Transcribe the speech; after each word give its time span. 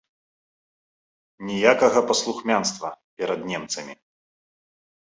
Ніякага 1.51 1.99
паслухмянства 2.13 2.89
перад 3.21 3.39
немцамі! 3.55 3.93